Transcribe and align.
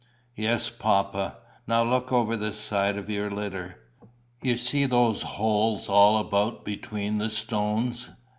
"Yes, 0.35 0.71
papa." 0.71 1.37
"Now 1.67 1.83
look 1.83 2.11
over 2.11 2.35
the 2.35 2.53
side 2.53 2.97
of 2.97 3.07
your 3.07 3.29
litter. 3.29 3.77
You 4.41 4.57
see 4.57 4.87
those 4.87 5.21
holes 5.21 5.87
all 5.89 6.17
about 6.17 6.65
between 6.65 7.19
the 7.19 7.29
stones?" 7.29 8.09